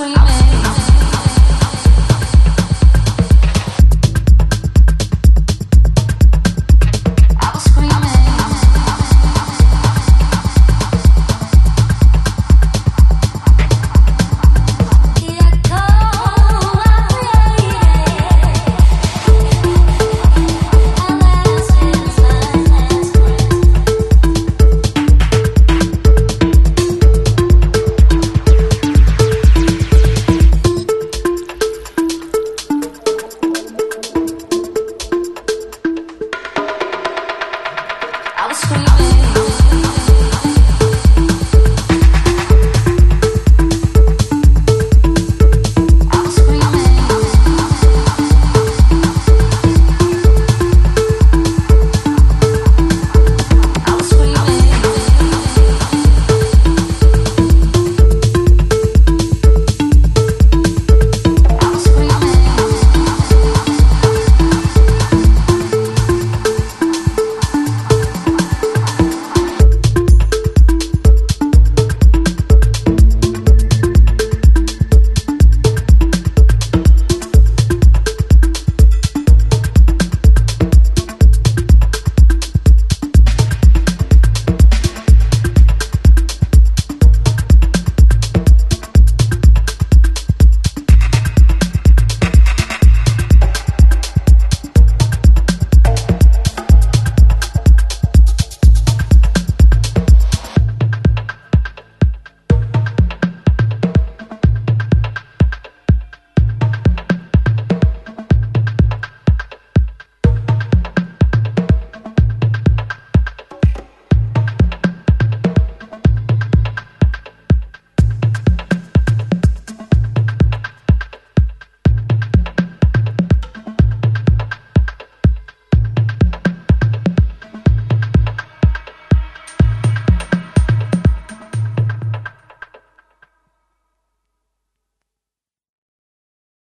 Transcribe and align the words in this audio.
screaming. 0.00 0.49